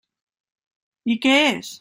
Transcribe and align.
I 1.15 1.19
què 1.27 1.37
és? 1.51 1.73